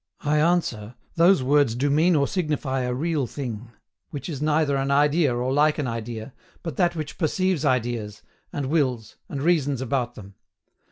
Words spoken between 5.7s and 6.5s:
an idea,